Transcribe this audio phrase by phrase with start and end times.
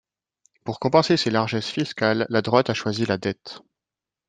[0.63, 3.61] Pour compenser ses largesses fiscales, la droite a choisi la dette.